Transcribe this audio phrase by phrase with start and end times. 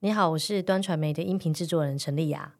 [0.00, 2.52] 你好，我是端传媒的音频制作人陈丽雅。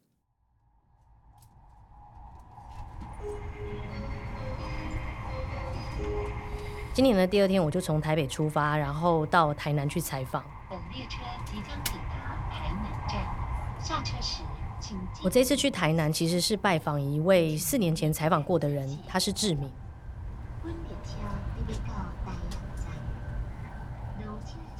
[6.93, 10.45] 今年的第二天，我就从台北出发，然后到台南去采访。
[10.69, 14.43] 本列车即将抵达台南站，下车时
[14.81, 14.99] 请。
[15.23, 19.71] 我这次去台南，其实是拜访一位四年前采访过的人，他是志明。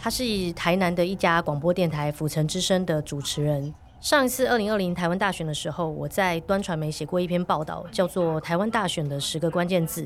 [0.09, 3.75] 他是台南的一家广播电台府城之声的主持人。
[4.01, 10.05] 上一次二零二零台湾大选的时候，我在端传媒写过一篇报道，叫做《台湾大选的十个关键字》。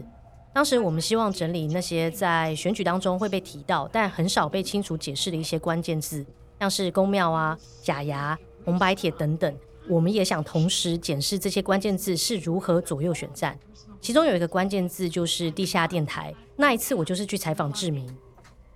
[0.52, 6.26] 当时我们希望整理那些在选举当中会被提到，但很少被清楚解释的一些关键字，
[6.58, 9.54] 像是公庙啊、假牙、红白帖等等。
[9.88, 13.56] 我们也想同时检视这些关键字是如何左右选战。
[14.00, 16.34] 其中有一个关键字就是地下电台。
[16.56, 18.12] 那一次我就是去采访志明。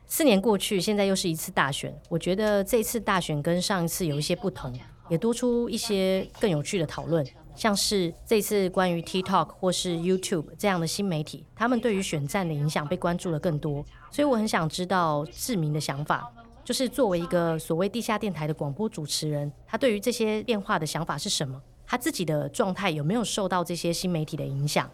[0.08, 1.92] 四年过去，现在又是一次大选。
[2.08, 4.72] 我觉得这次大选跟上一次有一些不同，
[5.08, 13.84] 也多出一些更有趣的讨论，像是这次关于 TikTok 或是 YouTube 这样的新媒体，他们对于选战的影响被关注了更多。
[14.10, 16.32] 所以我很想知道志明的想法，
[16.64, 21.60] 就是作为一个所谓地下电台的广播主持人，他对于这些变化的想法是什么？
[21.84, 24.90] 他自己的状态有没有受到这些新媒体的影响？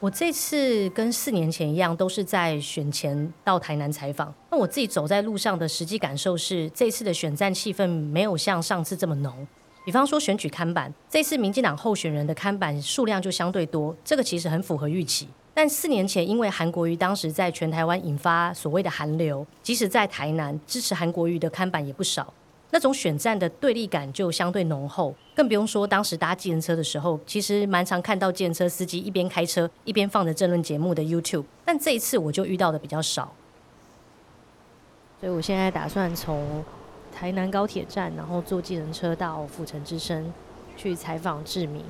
[0.00, 4.32] 我这次跟四年前一样，都是在选前到台南采访。
[4.48, 9.44] 那我自己走在路上的实际感受是，这次的选战气氛没有像上次这么浓。
[9.84, 15.26] 比方说选举看板，这次民进党候选人的看板数量就相对多，这个其实很符合预期。
[15.52, 22.32] 但四年前，因为韩国瑜当时在全台湾引发所谓的韩流，即使在台南支持韩国瑜的看板也不少。
[22.70, 33.32] 那种选战的对立感就相对浓厚，更不用说当时搭计程车的时候，其实蛮常看到计程车司机一边开车一边放着政论节目的 YouTube，但这一次我就遇到的比较少。
[35.20, 36.62] 所以我现在打算从
[37.14, 40.32] 台南高铁站，然后坐计程车到府城之声
[40.76, 41.82] 去采访志明。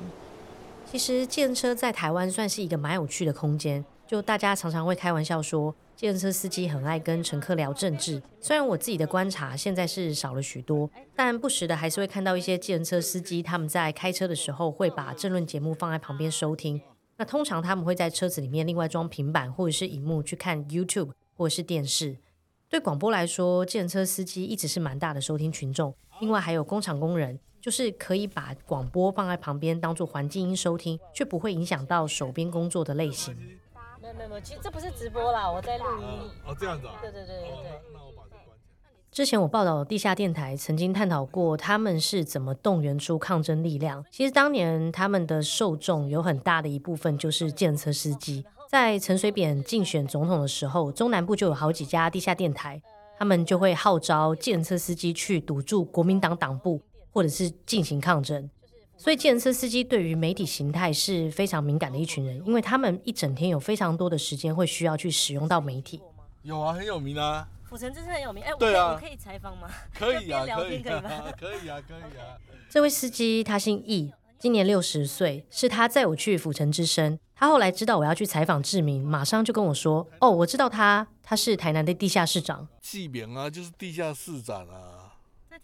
[0.89, 5.75] 其实计程车在台湾算是一个蛮有趣的空间，就大家常常会开玩笑说。
[5.99, 16.79] 电车司机很爱跟乘客聊政治，虽然我自己的观察现在是少了许多，但不时的还是会看到一些电车司机他们在开车的时候会把政论节目放在旁边收听。
[17.17, 22.15] 那通常他们会在车子里面另外装平板或者是荧幕去看 YouTube 或者是电视。
[22.69, 25.93] 对广播来说，电车司机一直是蛮大的收听群众。
[26.21, 33.35] 另外还有工厂工人，就是可以把广播放在旁边当做环境音收听，却不会影响到手边工作的类型。
[34.01, 36.07] 没有没有，其实这不是直播啦，我在录音。
[36.45, 36.95] 哦，这样子啊？
[37.01, 37.81] 对对对对对。
[37.93, 38.91] 那我把这关起来。
[39.11, 44.05] 之前我报道地下电台曾经探讨过他们是怎么动员出抗争力量。
[44.11, 48.45] 其实当年他们的受众有很大的一部分就是建车司机。
[48.69, 52.81] 在陈水扁竞选总统的时候，中南部就有好几家地下电台，
[53.17, 56.79] 他们就会号召建车司机去堵住国民党党部，
[57.11, 58.49] 或者是进行抗争。
[59.01, 66.01] 所以，计程车司机对于媒体形态是非常敏感的一群人，因为他们一整天有非常多的时间会需要去使用到媒体。
[66.43, 67.47] 有啊，很有名啊。
[67.63, 68.43] 府城真是很有名。
[68.43, 69.69] 哎，对啊，我可以采访吗？
[69.93, 71.09] 可以啊，可以，可以吗？
[71.39, 72.35] 可以啊，可以啊。
[72.69, 77.17] 这位司机他姓易，今年六十岁，是他载我去府城之声。
[77.35, 84.98] 他后来知道我要去采访志明，马上就跟我说：“哦，我知道他，他是台南的地下市长。”志明啊，就是地下市长啊。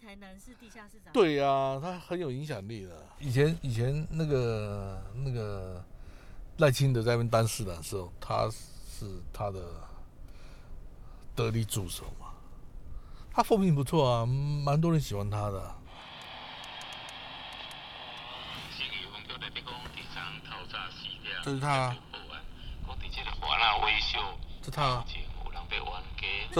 [0.06, 1.12] 台南市地下市长。
[1.12, 3.04] 对呀，他很有影响力的。
[3.18, 5.84] 以前以前那个那个
[6.58, 9.60] 赖清德在那边当市长的时候，他是他的
[11.34, 12.28] 得力助手嘛。
[13.32, 15.74] 他风评不错啊，蛮多人喜欢他的。
[21.42, 21.96] 这是他。
[24.62, 25.04] 这他。
[25.08, 25.15] 这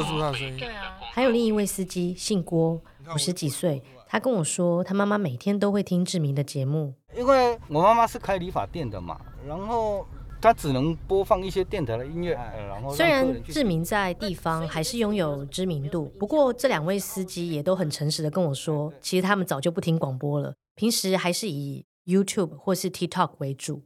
[0.02, 0.56] 是他的声音。
[0.58, 0.98] 对啊。
[1.12, 2.80] 还有另一位司机，姓郭。
[3.14, 6.92] 五十几岁，他跟我说，他妈妈每天都会听志明的节目。
[7.16, 10.04] 因为我妈妈是开理发店的嘛，然后
[10.42, 12.32] 他只能播放一些电台的音乐。
[12.32, 23.84] 然后虽然志明在地方还是拥有知名度，不过这两位司机也都很诚实的跟我说，其实他们早就不听广播了，平时还是以 YouTube 或是 TikTok 为主。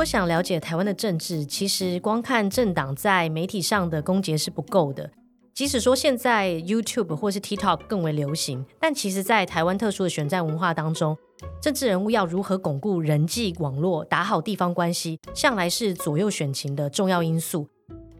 [0.00, 5.10] 果想了解台湾的政治，其实光看政党在媒体上的攻讦是不够的。
[5.52, 11.14] 即使说现在 YouTube 或是 TikTok 更为流行，但其实，在台湾特殊的选战文化当中，
[11.60, 17.68] 政治人物要如何巩固人际网络、打好地方关系，向来是左右选情的重要因素。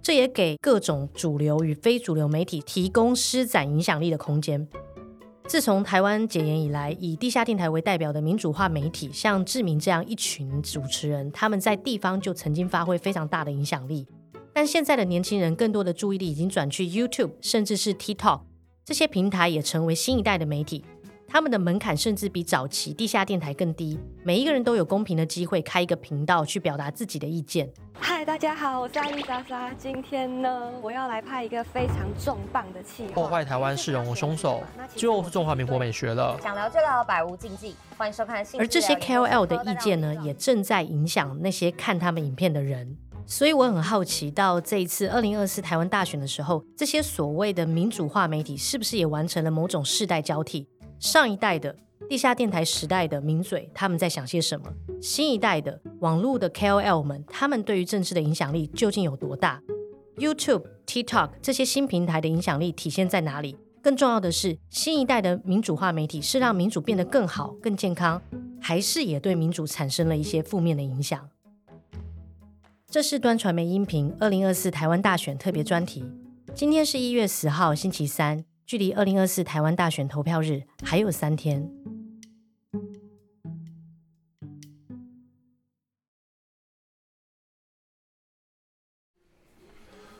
[0.02, 4.68] 这也给各种主流与非主流媒体提供施展影响力的空间。
[5.50, 14.06] 自从台湾解严以来，以地下电台为代表的民主化媒体，像志明这样一群主持人，他们在地方就曾经发挥非常大的影响力。
[14.52, 18.42] 但现在的年轻人更多的注意力已经转去 YouTube，甚至是 TikTok
[18.84, 20.84] 这些平台，也成为新一代的媒体。
[21.32, 27.72] 他们的门槛甚至比早期地下电台更低，每一个人都有公平的机会开一个频道去表达自己的意见。
[28.00, 29.72] 嗨，大家好，我是阿丽莎莎。
[29.74, 34.60] 今天呢，我要来拍一个非常重磅的气破坏台湾市容的凶手，
[34.96, 36.36] 就是中华民国美学了。
[36.42, 37.76] 想聊就聊，百无禁忌。
[37.96, 38.44] 欢迎收看。
[38.58, 42.96] 而这些 KOL 的意见呢，也正在影响那些看他们影片的人。
[43.24, 50.66] 所以我很好奇，到这一次二零二四台湾大选的时候，这些所谓的民主化媒体是不是也完成了某种世代交替？
[51.00, 51.74] 上一代的
[52.10, 54.70] 地下电台时代的名嘴，他们在想些什么？
[55.00, 59.62] 新一代的网络的 KOL 们，他们对于政治的影响力究竟有多大
[60.18, 63.56] ？YouTube、TikTok 这些新平台的影响力体现在哪里？
[63.80, 68.20] 更重要的是，新一代的民主化媒体是让民主变得更好、更健康，
[68.60, 71.30] 还是也对民主产生了一些负面的影响？
[72.90, 76.04] 这是端传媒音频二零二四台湾大选特别专题。
[76.54, 81.68] 今天是一月十号，星期三，距离二零二四台湾大选投票日还有三天。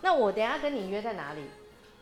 [0.02, 1.43] 那我等下跟你约在哪里？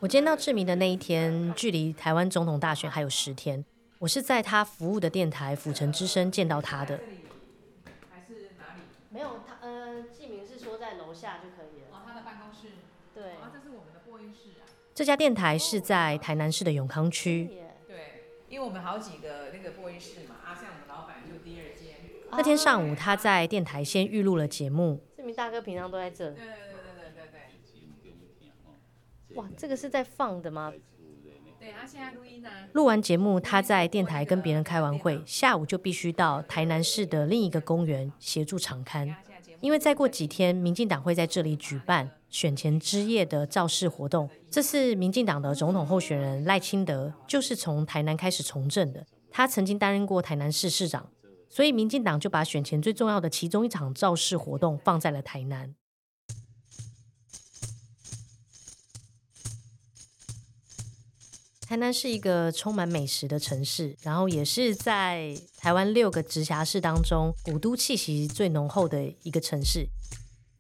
[0.01, 3.63] 我见到志明的那一天，距离台湾总统大选还有十天。
[3.99, 6.99] 我是在他服务的电台府城之声见到他的。
[8.11, 8.81] 还是哪里
[9.11, 11.89] 没有他，呃，志明是说在楼下就可以了。
[11.93, 12.69] 哦，他的办公室。
[13.15, 13.33] 对。
[13.33, 14.65] 啊，这是我们的播音室啊。
[14.99, 17.49] 这家电台是在台南市的永康区。
[17.87, 17.97] 对，
[18.49, 21.99] 因为我们好几个那个播音室嘛，啊，像我们老板就第二间。
[22.33, 25.01] 那天上午他在电台先预录了节目。
[25.15, 26.33] 志明大哥平常都在这。
[26.33, 27.31] 对对对对对对
[29.29, 29.37] 对。
[29.37, 30.73] 哇，这个是在放的吗？
[31.61, 32.51] 对，他现在录音呢。
[32.73, 39.15] 录完节目，他在电台跟别人开完会，下午就必须到台南市的另一个公园协助场刊，
[39.61, 44.29] 因为再过几天，民进党会在这里举办选前之夜的造势活动。
[44.51, 51.11] 这次民进党的总统候选人赖清德就是从台南开始从政的，他曾经担任过台南市市长，
[51.49, 55.75] 所以民进党就把选前最重要的其中一场造势活动放在了台南。
[61.61, 69.87] 台南是一个充满美食的城市，然后也是在台湾六个直辖市当中古都气息最浓厚的一个城市。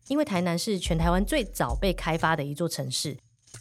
[0.08, 3.16] 因为台南是全台湾最早被开发的一座城市，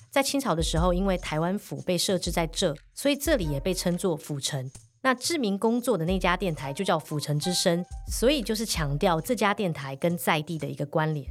[0.09, 4.71] 在清朝的时候，因为台湾府被设置在这，所以这里也被称作府城。
[5.01, 11.25] 那志明工作的那家电台就叫府城之声，所以就是强调这家电台跟在地的一个关联。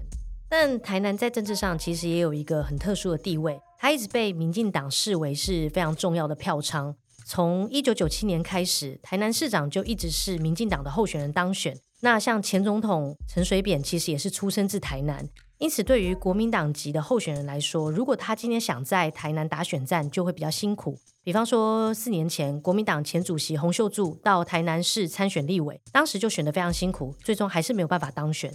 [0.48, 3.60] 但台南在政治上其实也有一个很特殊的地位。
[3.78, 6.94] 它一直被民进党视为是非常重要的票仓。
[7.28, 11.76] 从一九九七年开始，台南市长就一直是民进党的候选人当选。
[12.02, 15.28] 那像前总统陈水扁，其实也是出生自台南。
[15.58, 21.00] 因此，对于国民党籍的候选人来说，如果他今天想在台南打选战，就会比较辛苦。
[21.24, 28.54] 比方说，四年前，国民党前主席洪秀柱到台南市参选立委，当时就选得非常辛苦，最终还是没有办法当选。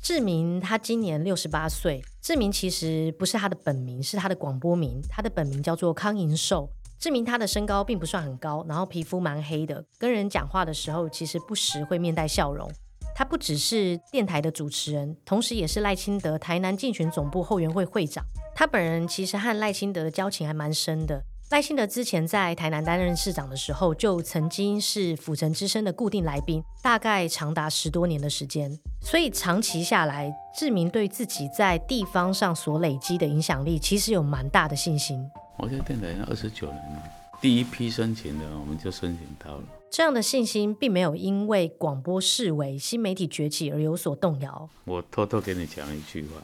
[0.00, 2.04] 志明他今年六十八岁。
[2.22, 5.02] 志明其实不是他的本名，是他的广播名。
[5.08, 6.70] 他的本名叫做康银寿。
[6.98, 12.68] 志明他的身高并不算很高，然后皮肤蛮黑的，跟人讲话的时候其实不时会面带笑容。
[13.14, 18.24] 他不只是电台的主持人，同时也是赖清德台南竞选总部后援会会长。
[18.54, 21.22] 他本人其实和赖清德的交情还蛮深的。
[21.50, 28.78] 赖清德之前在台南担任市长的时候，就曾经是府城之声的固定来宾，大概长达十多年的时间。
[29.00, 35.26] 所以长期下来，志明对自己在地方上所累积的影响力，其实有蛮大的信心。
[35.60, 37.02] 我在电台二十九年了，
[37.40, 39.64] 第一批申请的我们就申请到了。
[39.90, 44.70] 这样的信心并没有因为广播视为新媒体崛起而有所动摇。
[44.84, 46.40] 我偷偷给你讲一句话，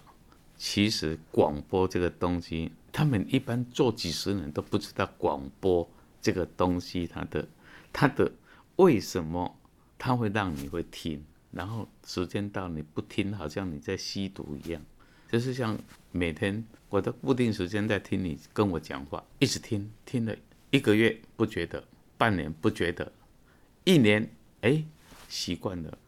[0.59, 2.73] 其实广播这个东西。
[2.91, 5.89] 他们一般做几十年都不知道广播
[6.21, 7.47] 这个东西，它的
[7.93, 8.31] 它的
[8.77, 9.57] 为什么
[9.99, 14.81] 它会让你会听，然后时间到你不听，好像你在吸毒一样，
[15.31, 15.79] 就是像
[16.13, 20.35] 每天我的固定时间在听你跟我讲话，一直听听了
[20.71, 21.83] 一个月不觉得，
[22.17, 23.13] 半年不觉得，
[23.85, 24.29] 一年
[24.61, 24.85] 哎
[25.29, 25.99] 习惯了，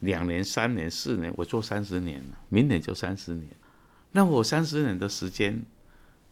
[0.00, 3.48] 两年、三年、四年，我做三十年了，明年就三十年，
[4.12, 5.62] 那我三十年的时间。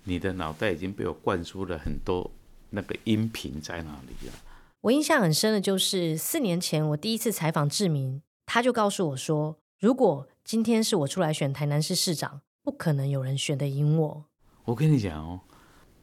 [0.04, 2.30] 你的脑袋已经被我灌输了很多
[2.71, 4.33] 那个音频在哪里了？
[4.80, 14.25] 我印象很深的就是四年前我第一次采访志明，他就告诉我说，如果今天是我出来选台南市市长，不可能有人选得赢我。
[14.64, 15.40] 我跟你讲哦，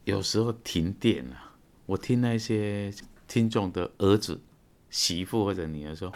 [0.03, 1.55] 有时候停电啊，
[1.87, 2.93] 我听那些
[3.27, 4.39] 听众的儿子、
[4.91, 6.13] 媳妇或者女儿说：“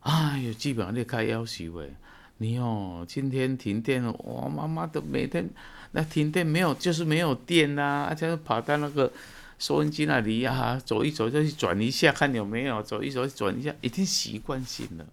[0.00, 1.94] 哎呦，基本上你开要求诶，
[2.38, 5.46] 你哦，今天停电了，我妈妈都每天
[5.92, 9.12] 那停电没有，就是没有电呐、而且跑到那个
[9.58, 15.06] 收音机那里呀、走一走就去转一下，看有没有，走一走转一下，已经习惯性了。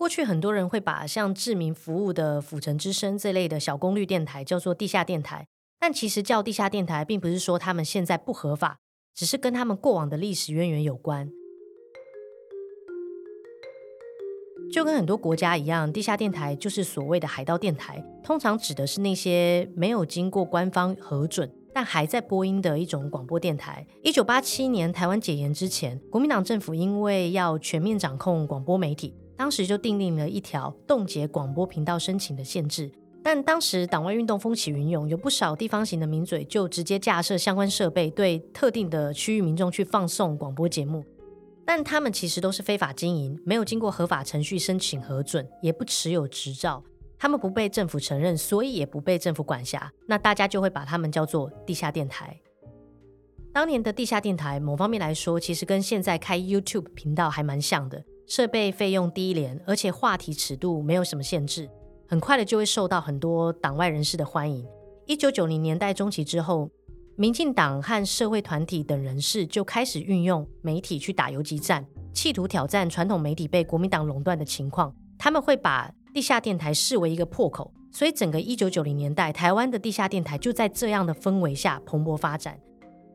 [0.00, 5.46] 过去很多人会把像志明服务的府城之声这类的小功率电台叫做地下电台，
[5.78, 8.78] 但其实叫地下电台，并不是说他们现在不合法，
[9.14, 11.28] 只是跟他们过往的历史渊源有关。
[14.72, 23.86] 就跟很多国家一样，地下电台就是所谓的海盗电台，通常指的是那些没有经过官方核准，但还在播音的一种广播电台。
[24.02, 32.92] 一九八七年台湾解严之前，国民党政府因为要全面掌控广播媒体，当时就订定了一条冻结广播频道申请的限制。
[33.22, 41.02] 但当时党外运动风起云涌，有不少地方型的名嘴就直接架设相关设备，对特定的区域民众去放送广播节目。
[41.64, 46.84] 但他们其实都是非法经营，没有经过合法程序申请核准，也不持有执照，
[47.18, 49.90] 他们不被政府承认，所以也不被政府管辖。
[50.06, 52.38] 那大家就会把他们叫做地下电台。
[53.54, 61.68] 当年的地下电台，某方面来说，其实跟现在开 YouTube 频道还蛮像的，设备费用低廉，而且话题尺度没有什么限制，
[62.06, 64.64] 很快的就会受到很多党外人士的欢迎。
[65.04, 66.70] 一九九零年代中期之后，
[67.16, 71.84] 民进党和社会团体等人士就开始运用媒体去打游击战，
[72.14, 74.94] 企图挑战传统媒体被国民党垄断的情况。
[75.18, 82.60] 他们会把地下电台视为一个破口，所以整个一九九零年代，台湾的地下电台就在这样的氛围下蓬勃发展。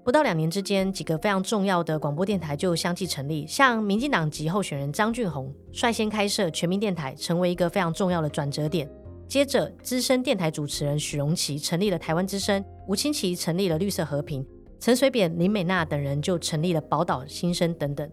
[0.06, 8.88] 不到两年之间，几个非常重要的广播电台就相继成立，像民进党籍候选人张俊宏率先开设全民电台，成为一个非常重要的转折点。
[9.28, 14.46] 接着，资深电台主持人许荣琪成立了台湾之声，吴清奇成立了绿色和平，
[14.80, 18.08] 陈水扁、林美娜等人就成立了宝岛新生等等。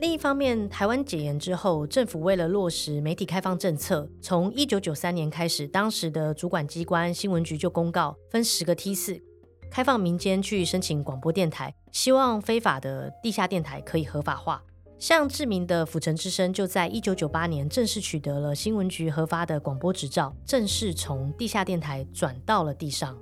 [0.00, 9.18] 另一方面，台湾解严之后，政府为了落实媒体开放政策，从一九九三年开始，当时的主管机关新闻局就公告分十个梯次，
[9.72, 14.62] 开放民间去申请广播电台，希望非法的地下电台可以合法化。
[14.98, 23.16] 像知名的府城之声，就在一九九八年正式取得了新闻局核发的广播执照，正式从地下电台转到了地上。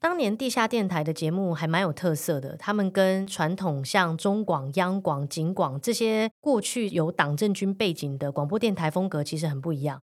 [0.00, 10.02] 当年地下电台的节目还蛮有特色的，他们跟传统像中广、央广、警广这些过去有党政军背景的广播电台风格其实很不一样。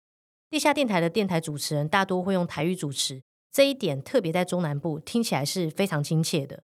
[0.51, 3.23] 地下电台的电台主持人大多会用台语主持。
[3.53, 6.61] 这一点特别在中南部听起来是非常亲切的。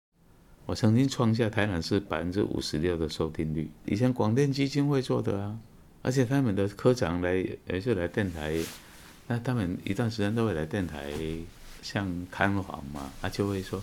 [0.66, 5.58] 我曾经创下台南市百分之五十六的收听率，以前广电基金会做的啊，
[6.00, 7.34] 而且他们的科长来
[7.66, 8.56] 也是来电台，
[9.26, 11.10] 那他们一段时间都会来电台，
[11.82, 13.82] 像看访嘛，他就会说：“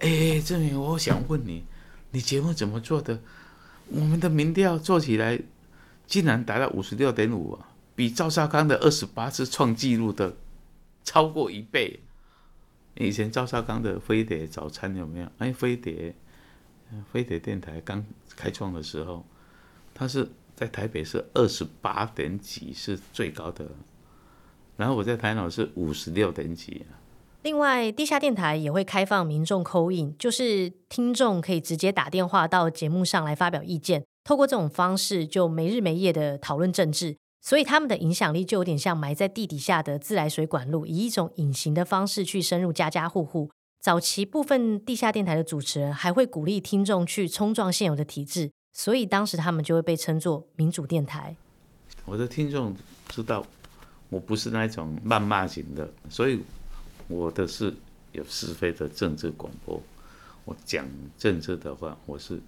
[0.00, 1.62] 哎，郑明，我想问你，
[2.10, 3.20] 你节目怎么做的？
[3.90, 5.38] 我们的民调做起来
[6.04, 10.36] 竟然达到五十六点五啊，比赵少康的二十八次创纪录的
[11.04, 12.00] 超过一倍。”
[12.96, 15.26] 以前赵少康的飞碟早餐有没有？
[15.38, 16.14] 哎，飞碟，
[17.12, 18.04] 飞碟电台刚
[18.36, 19.24] 开创的时候，
[19.92, 23.68] 它是在台北是二十八点几是最高的，
[24.76, 26.86] 然后我在台南是五十六点几。
[27.42, 37.16] 另外，地下电台也会开放民众扣印，就是听众可以直接打电话到节目上来发表意见，透过这种方式就没日没夜的讨论政治。
[37.44, 43.50] 所以他们的影响力就有点像埋在地底下的自来水管路，以一种隐形的方式去深入家家户户。
[43.82, 51.36] 早期部分地下电台的主持人还会鼓励听众去冲撞现有的体制，所以当时他们就会被称作民主电台。
[52.06, 52.74] 我的听众
[53.10, 53.44] 知道
[54.08, 56.40] 我不是那种谩骂型的，所以
[57.08, 57.74] 我的是
[58.12, 59.78] 有是非的政治广播。
[60.46, 60.86] 我讲
[61.18, 62.40] 政治的话，我是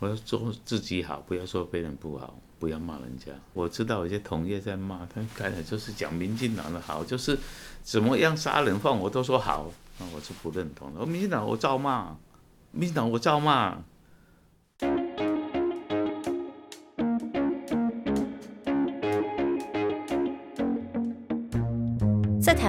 [0.00, 2.34] 我要做自己好，不要说别人不好。
[2.58, 3.32] 不要骂人家。
[3.54, 7.38] 我知道有些同业在骂，他刚才就是讲民进党的好，就是
[7.82, 11.06] 怎么样杀人放我都说好，那我是不认同的。
[11.06, 12.14] 民进党我照骂，
[12.70, 13.78] 民进党我照骂。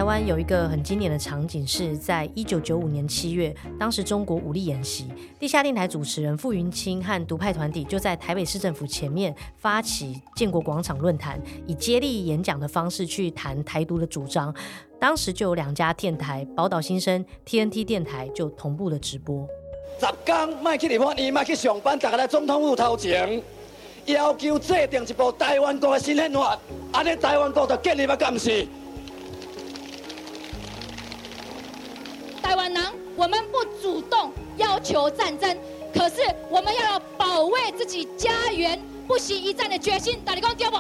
[0.02, 5.06] 台湾有一个很经典的场景，是在一九九五年七月，当时中国武力演习，
[5.40, 14.52] 地下电台主持人傅云清和独派团体就在台北市政府前面发起建国广场论坛，以接力演讲的方式去谈台独的主张。
[15.00, 19.48] 当时就有两家电台，宝岛新生、TNT 电台就同步的直播。
[20.00, 23.40] 十天卖去立法院，卖去上班，大家来总统府头前，
[24.08, 26.58] 要求制定一部台湾国的新宪法，
[26.92, 28.68] 安尼台湾国就建立要干事。
[33.16, 35.56] 我们不主动要求战争，
[35.94, 40.20] 可是我们要有保卫自己家园、不惜一战的决心。
[40.26, 40.78] 大家讲对不？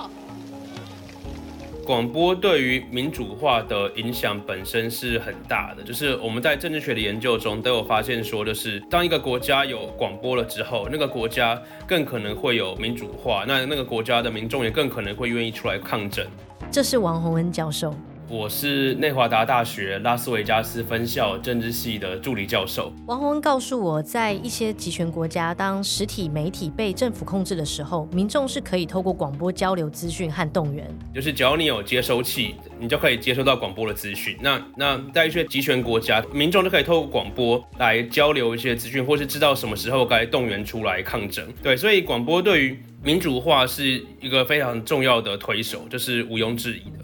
[1.85, 16.25] 广播对于民主化的影响本身是很大的，就是我们在政治学的研究中都有发现说，就是当一个国家有广播了之后，那个国家更可能会有民主化，那那个国家的民众也更可能会愿意出来抗争。
[16.71, 17.93] 这是王洪恩教授。
[18.31, 22.93] 我是内华达大学拉斯维加斯分校政治系的助理教授。
[23.05, 30.89] 王宏恩告诉我，在一些集权国家，当实体媒体被政府控制的时候，民众是可以透过广播交流资讯和动员。
[31.13, 34.37] 就是只要你有接收器，你就可以接收到广播的资讯。
[34.41, 41.45] 那那在一些集权国家，民众就可以透过广播来交流一些资讯，或是知道什么时候该动员出来抗争。
[41.61, 47.00] 对，所以广播对于民主化是一个非常重要的推手，这是毋庸置疑的。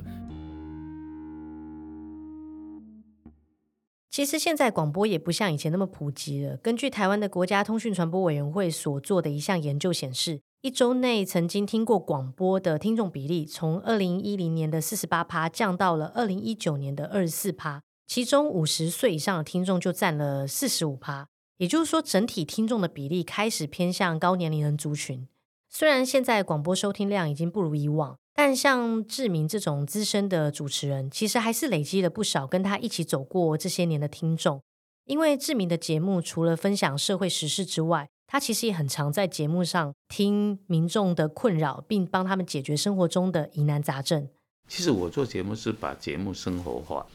[4.18, 6.58] 其实现在广播也不像以前那么普及了。
[6.58, 21.28] 根据台湾的国家通讯传播委员会所做的一项研究显示，一周内曾经听过广播的听众比例，从二零一零年的四十八趴降到了二零一九年的二十四趴，其中五十岁以上的听众就占了四十五趴。
[21.58, 25.28] 也就是说，整体听众的比例开始偏向高年龄人族群。
[25.70, 28.18] 虽然现在广播收听量已经不如以往。
[28.38, 34.62] 但像志明这种资深的主持人，其实还是累积了不少跟他一起走过这些年的听众。
[35.06, 44.30] 因为志明的节目除了分享社会时事之外，他其实也很常在节目上听民众的困扰，并帮他们解决生活中的疑难杂症。
[44.68, 47.08] 其实我做节目是把节目生活化，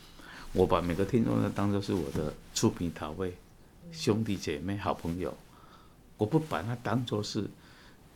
[0.52, 3.32] 我把每个听众呢当做是我的出品讨位
[3.92, 5.32] 兄弟姐妹、好朋友，
[6.16, 7.48] 我不把它当做是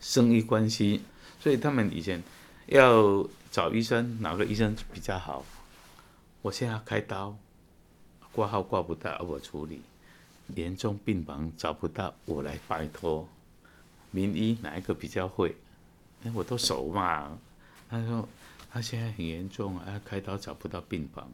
[0.00, 1.02] 生意关系。
[1.38, 2.20] 所以他们以前。
[2.66, 5.44] 要找医生，哪个医生比较好？
[6.42, 7.36] 我现在开刀，
[8.32, 9.78] 挂号挂不到，我处理；
[10.54, 13.28] 严重病房找不到，我来拜托。
[14.10, 15.54] 名医哪一个比较会？
[16.24, 17.38] 哎，我都熟嘛。
[17.88, 18.28] 他说
[18.70, 21.30] 他现在很严重，啊，开刀找不到病房，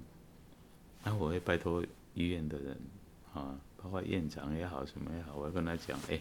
[1.03, 1.83] 那我会拜托
[2.15, 2.77] 医院的人
[3.33, 6.21] 啊，包括院长也好，什么也好，我要跟他讲，哎，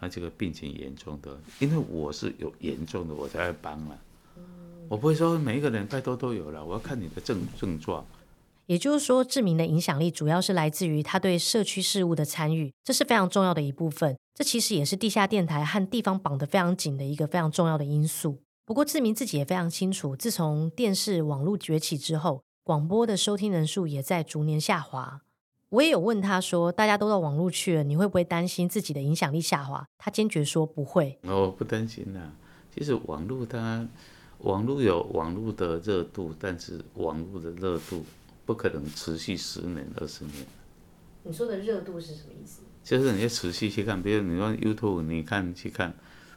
[0.00, 3.98] 他这个病情严重的，因为我是有严重的，我才会帮啊。
[4.92, 8.04] 我不会说每一个人拜托都有了，我要看你的症症状。
[8.66, 14.18] 也就是说，志明的影响力主要是来自于他对社区事务的参与，这是非常重要的一部分。
[14.34, 18.42] 这其实也是地下电台和地方绑得非常紧的一个非常重要的因素。
[18.66, 25.22] 不过，志明自己也非常清楚，自从电视网络崛起之后，广播的收听人数也在逐年下滑。
[25.70, 29.86] 我也有问他说，大家都到网络去了，你会不会担心自己的影响力下滑？
[29.96, 31.18] 他坚决说不会。
[31.22, 32.34] 我不担心啊，
[32.74, 33.88] 其实网络它。
[34.42, 38.04] 网络有网络的热度，但是网络的热度
[38.44, 40.46] 不可能持续十年、二十年。
[41.22, 42.62] 你说的热度是什么意思？
[42.82, 45.94] 就是你要持续去看，比如你说 YouTube，你看去看，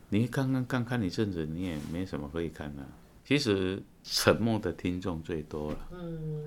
[0.09, 2.85] 你刚刚刚看一阵子，你也没什么可以看啊。
[3.25, 5.87] 其实沉默的听众最多了。
[5.91, 6.43] 嗯，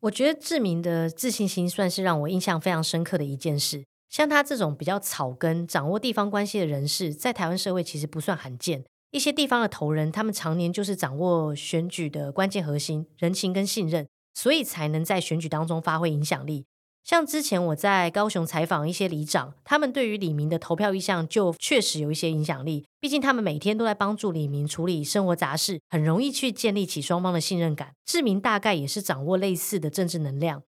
[0.00, 3.84] 我觉得志明的自信心算是让我印象非常深刻的一件事。
[4.08, 8.84] 像他这种比较草根、掌握地方关系的人士，在台湾社会其实不算罕见。
[9.14, 16.66] 一些地方的头人，他们常年就是掌握选举的关键核心，人情跟信任，所以才能在选举当中发挥影响力。
[17.04, 22.86] 像之前我在高雄采访一些里长，他们对于李明的投票意向就确实有一些影响力。
[22.98, 27.92] 毕竟他们每天都在帮助李明处理生活杂事，很容易去建立起双方的信任感。
[28.04, 30.64] 志明大概也是掌握类似的政治能量。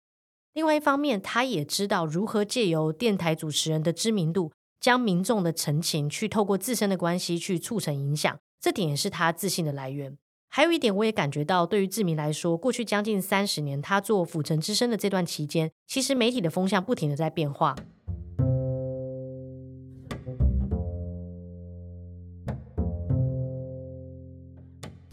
[0.52, 4.52] 另外一方面，他也知道如何借由电台主持人的知名度。
[4.80, 10.16] 将民众的陈情去透过自身的关系去促成影响，这点也是他自信的来源。
[10.48, 17.74] 还有一点，我也感觉到，对于志明来说，过去将近三十年，他做府城之声的这段期间，其实媒体的风向不停的在变化。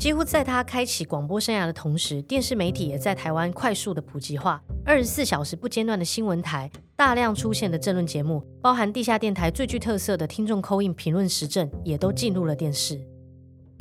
[0.04, 4.62] 几乎在他开启广播生涯的同时，电视媒体也在台湾快速的普及化。
[4.84, 13.00] 二十四小时不间断的新闻台，大量出现的政论节目，包含地下电台最具特色的听众扣印评论时政，也都进入了电视。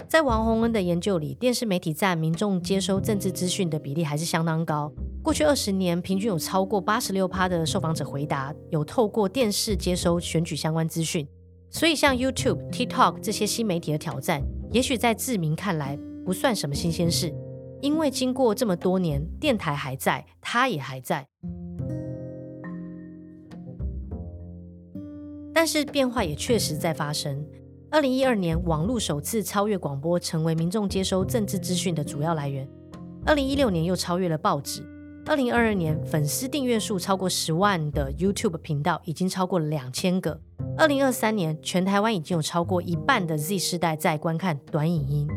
[0.07, 4.93] 在王洪恩的研究里，电视媒体占民众接收政治资讯的比例还是相当高。
[5.25, 11.27] 过去二十年，平均有超过八十六趴的受访者回答有透过电视接收选举相关资讯。
[11.69, 15.99] 所以，像 YouTube、TikTok 这些新媒体的挑战，也许在志明看来。
[16.25, 17.35] 不算什么新鲜事，
[17.81, 21.27] 因为经过这么多年，电台还在，它也还在。
[25.55, 27.45] 但是变化也确实在发生。
[27.91, 32.67] 二零一二年，网络首次超越广播，成为民众接收政治资讯的主要来源。
[33.27, 34.83] 二零一六年又超越了报纸。
[35.27, 40.41] 二零二二年粉丝订阅数超过十万的 YouTube 频道已经超过两千个。
[40.77, 45.29] 二零二三年，全台湾已经有超过一半的 Z 世代在观看短影音。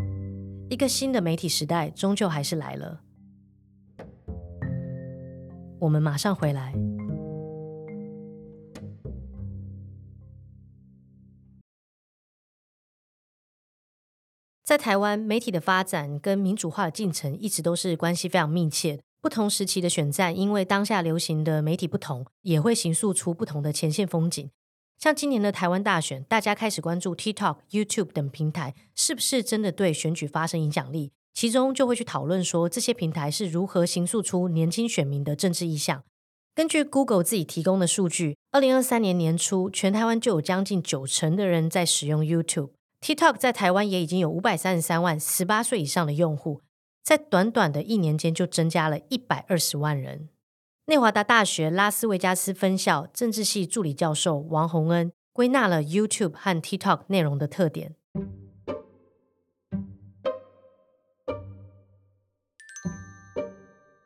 [0.68, 3.02] 一个新的媒体时代终究还是来了。
[5.80, 6.74] 我们马上回来。
[14.64, 19.00] 在台湾，媒体的发展跟民主化的进程一直都是关系非常密切。
[19.22, 24.50] 不同时期的选战，因为当下流行的媒体不同，也会形塑出不同的前线风景。
[24.98, 36.04] 像今年的台湾大选，大家开始关注 TikTok、YouTube 等平台是不是真的对选举发生影响力，其中就会去讨论说这些平台是如何形塑出年轻选民的政治意向。
[36.56, 42.72] 根据 Google 自己提供的数据，二零二三年年初，全台湾就有将近九成的人在使用 YouTube。
[43.02, 46.62] TikTok 在台湾也已经有五百三十三万十八岁以上的用户，
[47.04, 50.30] 在短短的一年间就增加了一百二十万人。
[50.88, 57.96] 内华达大学拉斯维加斯分校政治系助理教授王洪恩归纳了 YouTube 和 TikTok 内容的特点。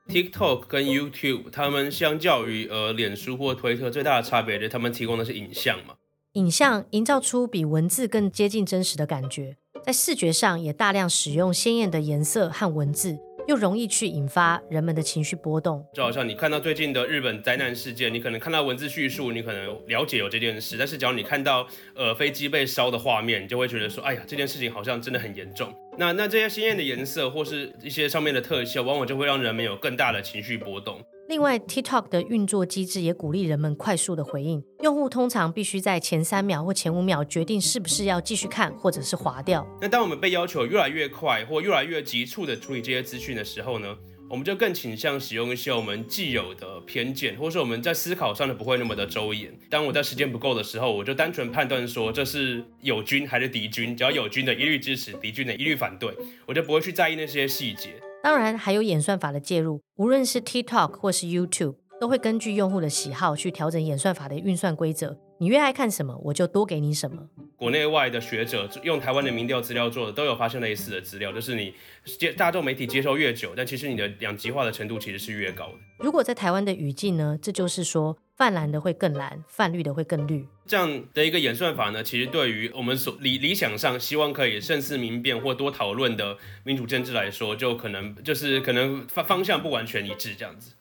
[0.08, 5.96] TikTok 跟 YouTube，他们相较于呃脸书或推特最大的差别，就是他们提供的是影像嘛。
[6.34, 15.84] 影像营造出比文字更接近真实的感觉，在视觉上也大量使用鲜艳的颜色和文字，又容易去引发人们的情绪波动。
[15.92, 25.74] 就好像你看到最近的日本灾难事件，你可能看到文字叙述，你可能了解有这件事，但是只要你看到呃飞机被烧的画面，你就会觉得说，哎呀，这件事情好像真的很严重。
[25.98, 31.02] 那那这些鲜艳的颜色或是一些上面的特效，往往就会让人们有更大的情绪波动。
[31.30, 34.64] 另外，TikTok 的运作机制也鼓励人们快速的回应。
[34.82, 39.64] 用户通常必须在前三秒或前五秒决定是不是要继续看，或者是划掉。
[39.80, 43.96] 那当我们被要求越来越快或越来越急促的处理这些资讯的时候呢？
[44.28, 49.56] 我们就更倾向使用一些我们既有的偏见，或是我们在思考上的不会那么的周延。
[49.70, 56.12] 当我在时间不够的时候，我就单纯判断说这是友军还是敌军，只要友军的一律支持，敌军的一律反对，
[56.48, 58.02] 我就不会去在意那些细节。
[58.22, 65.18] 当然，还有演算法的介入，无论是 TikTok 或是 YouTube，都会根据用户的喜好去调整演算法的运算规则。
[65.42, 67.30] 你越爱看什么，我就多给你什么。
[67.56, 71.74] 国内外的学者用台湾的民调资料做的，都有发现类似的资料，就是你
[72.04, 75.76] 接大众媒体接受越久，但其实你的两极化的程度其实是越高的。
[76.00, 80.46] 如果在台湾的语境呢，这就是说泛蓝的会更蓝，泛绿的会更绿。
[80.66, 90.74] 这样的一个演算法呢，其实对于我们所理理想上希望可以胜似民变或多讨论的民主政治来说，就可能就是可能方方向不完全一致这样子。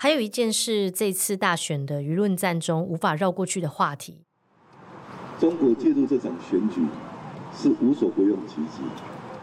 [0.00, 4.22] 还有一件是这次大选的舆论战中无法绕过去的话题。
[5.40, 6.82] 中国介入这场选举
[7.52, 8.84] 是无所不用其极。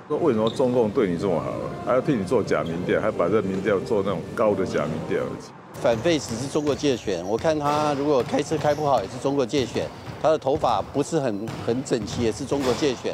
[0.07, 1.51] 说为什么中共对你这么好，
[1.85, 5.21] 还要替你做假民调，还把这民调做那种高的假民调？
[5.73, 9.85] 反废只是中国借选，我看他如果开车开不好也是中国借选，
[10.21, 13.13] 他的头发不是很很整齐也是中国借选。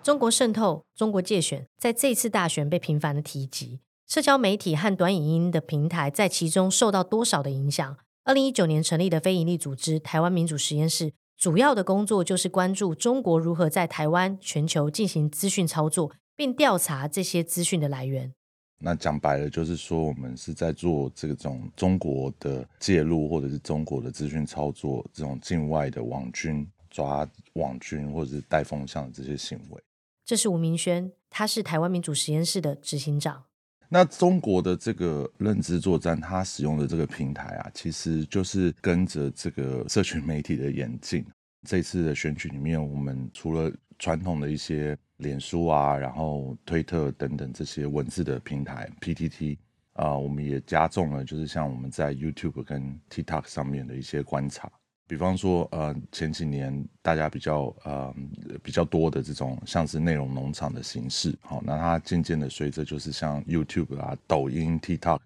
[0.00, 3.80] 中国渗透、中国借选，在这次大选被频繁的提及。
[4.08, 7.98] 社交媒体和短影音的平台在其中受到多少的影响？
[8.24, 18.32] 二零一九年成立的非营利组织台湾民主实验室，主要的工作就是关注中国如何在台湾、全球进行资讯操作，并调查这些资讯的来源。
[18.80, 29.82] 那讲白了，就是说我们是在做这种中国的介入，或者是中国的资讯操作，这种境外的网军抓网军或者是带风向的这些行为。
[30.24, 33.44] 这是吴明轩，他是台湾民主实验室的执行长。
[33.88, 41.24] 那中国的这个认知作战，它使用的这个平台啊，其实就是跟着这个社群媒体的演进。
[41.66, 49.56] 这次的选举里面，我们除了传统的一些脸书啊，然后推特等等这些文字的平台，PTT
[49.94, 54.70] 啊，我们也加重了，就是像我们在 YouTube 跟 TikTok 上面的一些观察。
[55.08, 58.14] 比方说，呃，前几年大家比较呃
[58.62, 65.18] 比较多的这种像是内容农场的形式，好，那它渐渐的随着就是像 YouTube 啊、抖音、TikTok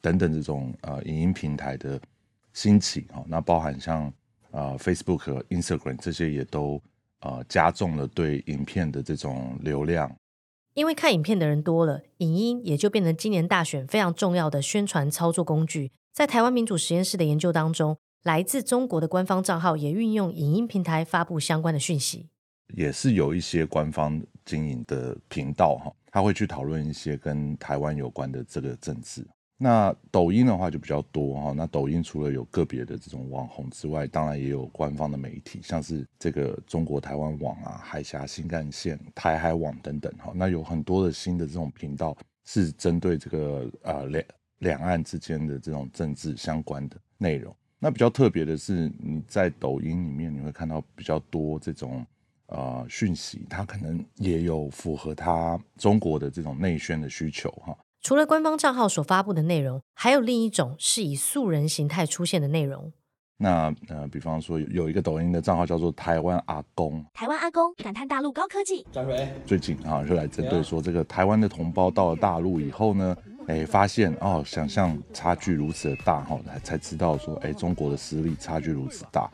[0.00, 2.00] 等等这种呃影音平台的
[2.52, 4.12] 兴起，好，那包含像
[4.50, 6.82] 呃 Facebook、Instagram 这些也都
[7.20, 10.12] 呃加重了对影片的这种流量。
[10.74, 15.92] 因为看影片的人多了，影音也就变成今年大选非常重要的宣传操作工具。
[16.12, 17.98] 在台湾民主实验室的研究当中。
[18.24, 22.28] 来自中国的官方账号也运用影音平台发布相关的讯息，
[22.74, 29.26] 也是有一些官方经营的频道哈，他会去讨论一些跟台湾有关的这个政治。
[29.60, 31.52] 那抖音的话就比较多哈。
[31.52, 40.32] 那抖音除了有个别的这种网红之外，当然也有官方的媒体，像是这个中国台湾网啊、海峡新干线、台海网等等哈。
[40.34, 44.24] 那有很多的新的这种频道是针对这个呃两
[44.58, 47.52] 两岸之间的这种政治相关的内容。
[47.78, 52.04] 那比较特别的是，你在抖音里面你会看到比较多这种
[52.46, 57.76] 呃讯息，它可能也有符合它中国的这种内宣的需求哈。
[58.00, 62.92] 除了官方账号所发布的内容，还有另一种是以素人形态出现的内容。
[63.40, 68.84] 那呃，比方说有一个抖音的账号叫做“台湾阿公”，台湾阿公感叹大陆高科技。
[68.90, 73.16] 张瑞，最近啊，就来针对说这个台湾的同胞到了大陆以后呢，
[73.48, 79.30] 哎，发现哦，想象差距如此的大哈，才才知道说，哎，中国的实力差距如此大。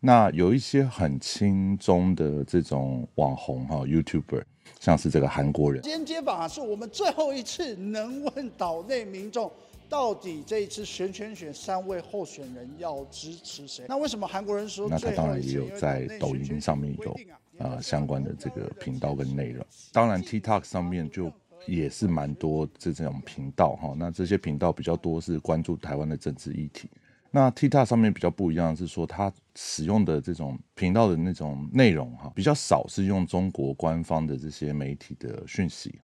[0.00, 4.42] 那有一些很轻中的这种网红哈，YouTuber。
[4.80, 9.52] 像是这个韩国人，今天街访啊，是我们最后一次能问岛内民众，
[9.88, 13.84] 到底这一次选选选三位候选人要支持谁？
[13.88, 14.88] 那为什么韩国人说？
[14.88, 17.16] 那他当然也有在抖音上面有
[17.58, 21.32] 啊相关的这个频道跟内容，当然 TikTok 上面就
[21.66, 23.94] 也是蛮多这种频道哈。
[23.96, 26.88] 那这些频道比较多是关注台湾的政治议题。
[27.30, 35.98] 那 TikTok 上面比较不一样是说，它使用的这种频道的那种内容哈，比较少是用中国官方的这些媒体的讯息。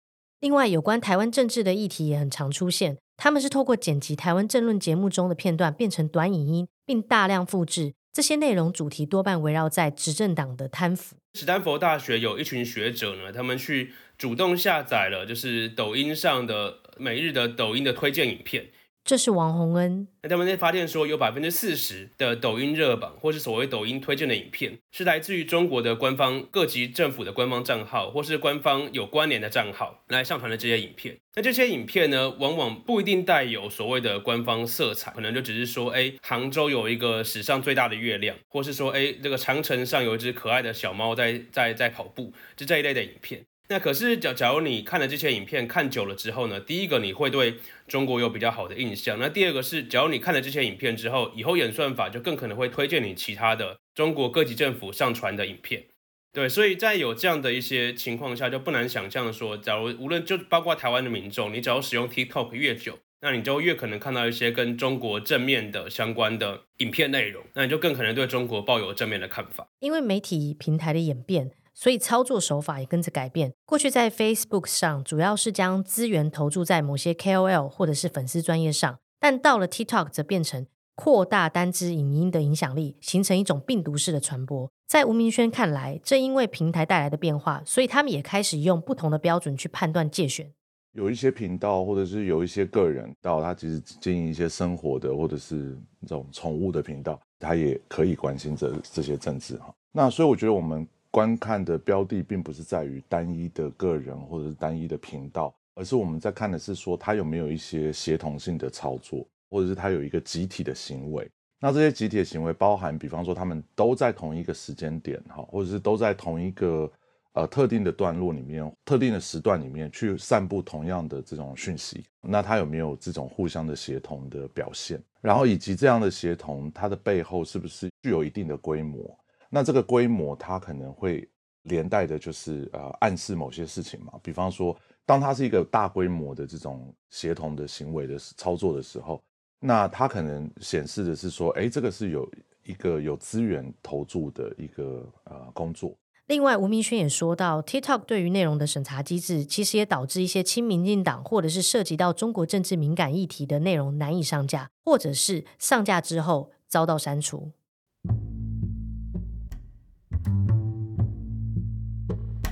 [0.41, 11.17] 另外，有关台湾政治的议题也很常出现，他们是透过剪辑台湾政论节目中的片段变成短影音，并大量复制这些内容，主题多半围绕在执政党的贪腐。
[11.34, 18.67] 史丹佛大学有一群学者呢，他们去主动下载了就是抖音上的每日的抖音的推荐影片。
[19.06, 20.08] 这是王洪恩。
[20.24, 31.15] 那他们在发现说，有百分之四十的抖音热榜或是所谓抖音推荐的影片，是来自于中国的官方各级政府的官方账号，或是官方有关联的账号来上传的这些影片。
[31.36, 43.46] 那这些影片呢，往往不一定带有所谓的官方色彩，可能就只是说，哎，杭州有一个史上最大的月亮，或是说，哎，这个长城上有一只可爱的小猫在在在跑步，就这一类的影片。
[43.67, 47.56] 那可是，假假如你看了这些影片看久了之后呢，第一个你会对
[47.88, 49.17] 中国有比较好的印象。
[49.19, 55.86] 那第二个是，假如你看了这些影片之后，以后演算法就更可能会推荐你其他的中国各级政府上传的影片。
[56.32, 69.67] 对，所以在有这样的一些情况下，就不难想象说，假如无论就包括台湾的民众，你只要使用 TikTok 越久，那你就越可能看到一些跟中国正面的相关的影片内容，那你就更可能对中国抱有正面的看法。
[69.80, 71.49] 因为媒体平台的演变。
[71.75, 73.53] 所以操作手法也跟着改变。
[73.65, 84.71] 过去在 Facebook 上，主要是将资源投注在某些 KOL 或者是粉丝专业上，但到了 TikTok 则变成扩大单支影音的影响力，形成一种病毒式的传播。
[84.88, 90.49] 在吴明轩看来，正因为平台带来的变化，所以他们也开始用不同的标准去判断界选。
[90.93, 99.73] 有一些频道，或者是有一些个人到他其实经营一些生活的，或者是这种宠物的频道，他也可以关心这这些政治哈。
[99.91, 100.88] 那所以我觉得我们。
[101.15, 111.25] 观看的标的并不是在于单一的个人或者是单一的频道，而是我们在看的是说他有没有一些协同性的操作，或者是他有一个集体的行为。
[111.58, 116.91] 那这些集体的行为包含，比方说他们都在同一个时间点哈，或者是都在同一个
[117.32, 122.04] 呃特定的段落里面、特定的时段里面去散布同样的这种讯息。
[122.19, 125.01] 那他有没有这种互相的协同的表现？
[125.21, 129.17] 然后以及这样的协同，它的背后是不是具有一定的规模？
[129.49, 131.27] 那这个规模，它可能会
[131.63, 134.13] 连带的，就是呃，暗示某些事情嘛。
[134.21, 139.23] 比方说，当它是一个大规模的这种协同的行为的操作的时候，
[139.60, 142.29] 那它可能显示的是说，哎，这个是有
[142.63, 145.95] 一个有资源投注的一个呃工作。
[146.27, 157.51] 另外，吴明轩也说到，TikTok 对于内容的审查机制，其实也导致一些亲民进党或者是涉及到中国政治敏感议题的内容难以上架，或者是上架之后遭到删除。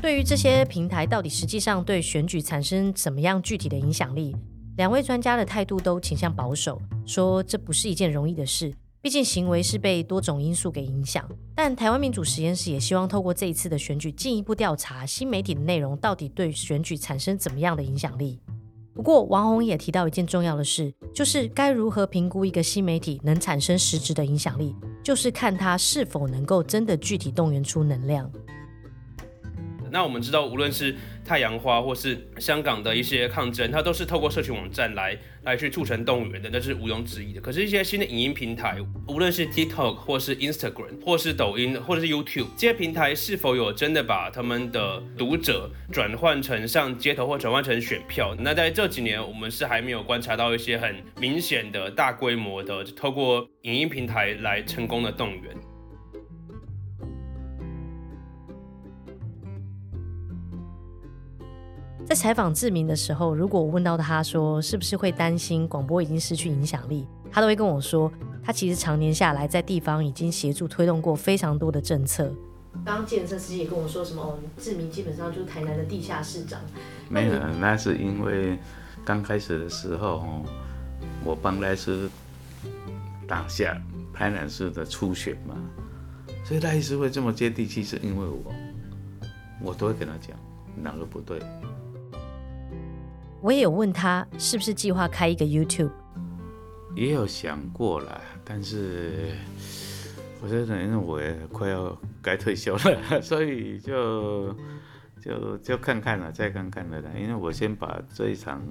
[0.04, 4.36] 对于这些平台到底实际上对选举产生怎么样具体的影响力，
[4.76, 8.74] 两位专家的态度都倾向保守，说这不是一件容易的事。
[9.02, 11.26] 毕竟行为是被多种因素给影响。
[11.56, 18.42] 但台湾民主实验室也希望透过这一次的选举，进一步调查新媒体的内容到底对选举产生怎么样的影响力。
[18.94, 28.30] 不过王宏也提到一件重要的事，就是该如何评估一个新媒体能产生实质的影响力，就是看它是否能够真的具体动员出能量。
[29.94, 37.40] 那我们知道，无论是太阳花或是香港的一些抗争，它都是透过社群网站来来去促成动员的，那是毋庸置疑的。
[37.40, 48.36] 可是，一些新的影音平台，无论是 TikTok 或是 Instagram 或是抖音或者是 YouTube，这些平台是否有真的把他们的读者转换成上街头或转换成选票？
[48.40, 55.56] 那在这几年，我们是还没有观察到一些很明显的大规模的透过影音平台来成功的动员。
[62.06, 68.12] 在采访志明的时候，如果我问到他说是不是会担心广播已经失去影响力，他都会跟我说，
[68.44, 72.32] 他其实常年下来在地方已经协助推动过非常多的政策。
[72.86, 76.60] 刚刚建设司机也跟我说什么，志明基本上就是台南的地下市长。
[77.10, 78.60] 没有，那是因为
[79.06, 80.24] 刚开始的时候，
[81.24, 82.10] 我帮赖斯
[83.28, 83.82] 打下
[84.14, 85.56] 台南市的初选嘛，
[86.44, 88.54] 所以赖斯会这么接地气，是因为我，
[89.62, 90.38] 我都会跟他讲
[90.76, 91.40] 哪个不对。
[93.44, 95.92] 我也有问他是不是计划开一个 YouTube，
[96.96, 99.34] 也有想过了，但是
[100.42, 104.56] 我觉得因为我也快要该退休了，所以就
[105.20, 107.12] 就就看看了，再看看了啦。
[107.20, 108.62] 因为我先把这一场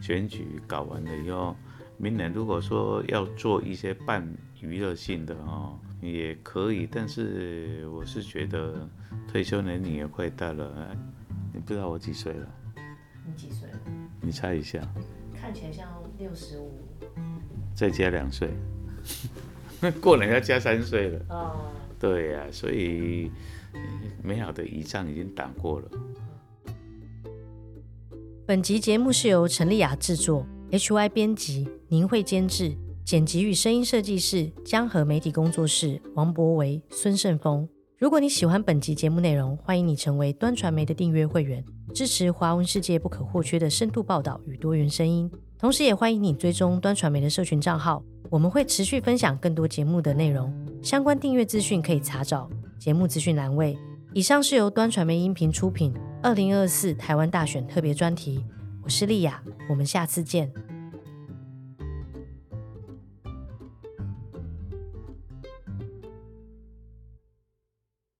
[0.00, 1.56] 选举搞完了以后，
[1.96, 4.24] 明年如果说要做一些半
[4.60, 6.88] 娱乐性的哦，也可以。
[6.88, 8.88] 但是我是觉得
[9.26, 10.96] 退休年龄也快到了，
[11.52, 12.48] 你不知道我几岁了？
[13.26, 13.68] 你几岁？
[14.26, 14.80] 你猜一下，
[15.40, 15.86] 看起来像
[16.18, 16.72] 六十五，
[17.76, 18.50] 再加两岁，
[20.02, 21.20] 过年要加三岁了。
[21.28, 23.30] 哦，对呀，所以
[24.24, 25.88] 美好的遗仗已经打过了。
[28.44, 37.68] 本集节目是由陈丽雅制作，HY 编辑，宁慧监制，剪辑与声音设计是江河媒体工作室王博维、孙胜峰。
[37.96, 41.64] 如果你喜欢本集节目内容，欢迎你成为端传媒的订阅会员。
[41.96, 50.52] 支持华文世界不可或缺的深度报道与多元声音，同时也欢迎你追踪端传媒的社群账号，我们会持续分享更多节目的内容。
[50.82, 53.78] 相关订阅资讯可以查找节目资讯栏位。
[54.12, 58.44] 以上是由端传媒音频出品，二零二四台湾大选特别专题。
[58.82, 60.52] 我是丽雅，我们下次见。